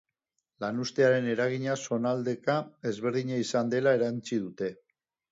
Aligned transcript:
Lanuztearen 0.63 1.25
eragina 1.33 1.75
zonaldeka 1.81 2.55
ezberdina 2.91 3.37
izan 3.43 3.69
dela 3.75 3.93
erantsi 3.99 4.41
dute. 4.47 4.71